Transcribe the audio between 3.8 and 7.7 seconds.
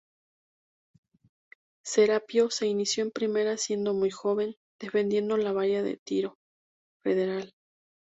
muy joven, defendiendo la valla de Tiro Federal.